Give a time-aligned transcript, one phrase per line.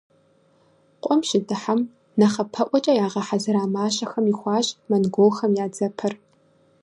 [1.03, 1.79] Къуэм щыдыхьэм,
[2.19, 6.13] нэхъапэӏуэкӏэ ягъэхьэзыра мащэхэм ихуащ монголхэм я дзэпэр.